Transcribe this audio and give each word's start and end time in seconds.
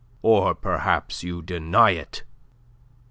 Or 0.23 0.55
perhaps 0.55 1.21
you 1.21 1.43
deny 1.43 1.91
it?" 1.91 2.23